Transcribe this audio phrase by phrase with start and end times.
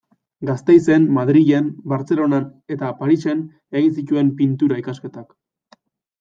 [0.49, 3.45] Gasteizen, Madrilen, Bartzelonan eta Parisen
[3.83, 5.39] egin zituen Pintura ikasketak.